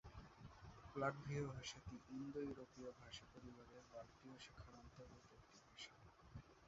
লাটভীয় 0.95 1.43
ভাষাটি 1.51 1.95
ইন্দো-ইউরোপীয় 2.11 2.89
ভাষাপরিবারের 3.01 3.83
বাল্টীয় 3.91 4.35
শাখার 4.45 4.73
অন্তর্গত 4.81 5.27
একটি 5.37 5.57
ভাষা। 5.65 5.93